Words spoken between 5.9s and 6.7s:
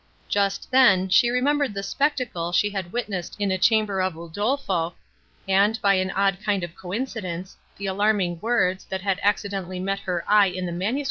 an odd kind